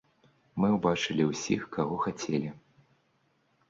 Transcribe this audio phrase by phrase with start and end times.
[0.63, 2.49] Мы ўбачылі ўсіх, каго хацелі.